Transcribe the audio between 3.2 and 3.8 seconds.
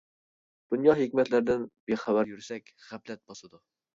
باسىدۇ.